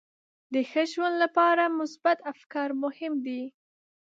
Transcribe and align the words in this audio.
د 0.53 0.55
ښه 0.69 0.83
ژوند 0.91 1.15
لپاره 1.23 1.63
مثبت 1.79 2.17
افکار 2.33 2.69
مهم 2.83 3.13
دي. 3.25 3.41